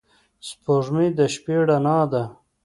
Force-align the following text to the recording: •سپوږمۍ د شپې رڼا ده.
•سپوږمۍ 0.47 1.07
د 1.17 1.19
شپې 1.33 1.55
رڼا 1.67 1.99
ده. 2.11 2.23